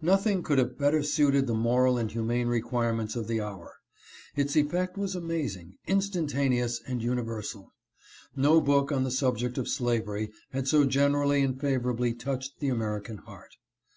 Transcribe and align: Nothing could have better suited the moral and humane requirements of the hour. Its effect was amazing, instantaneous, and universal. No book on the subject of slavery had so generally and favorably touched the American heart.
Nothing 0.00 0.44
could 0.44 0.58
have 0.58 0.78
better 0.78 1.02
suited 1.02 1.48
the 1.48 1.54
moral 1.56 1.98
and 1.98 2.08
humane 2.08 2.46
requirements 2.46 3.16
of 3.16 3.26
the 3.26 3.40
hour. 3.40 3.78
Its 4.36 4.54
effect 4.54 4.96
was 4.96 5.16
amazing, 5.16 5.74
instantaneous, 5.88 6.80
and 6.86 7.02
universal. 7.02 7.72
No 8.36 8.60
book 8.60 8.92
on 8.92 9.02
the 9.02 9.10
subject 9.10 9.58
of 9.58 9.66
slavery 9.66 10.30
had 10.52 10.68
so 10.68 10.84
generally 10.84 11.42
and 11.42 11.60
favorably 11.60 12.14
touched 12.14 12.60
the 12.60 12.68
American 12.68 13.16
heart. 13.16 13.56